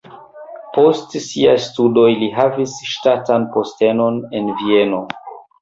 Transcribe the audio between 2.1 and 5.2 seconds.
li havis ŝtatan postenon en Vieno.